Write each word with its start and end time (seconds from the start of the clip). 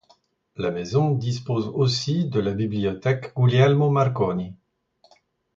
La 0.55 0.71
Maison 0.71 1.11
dispose 1.11 1.67
aussi 1.67 2.25
de 2.25 2.39
la 2.39 2.53
Bibliothèque 2.53 3.35
Guglielmo 3.35 3.91
Marconi. 3.91 4.55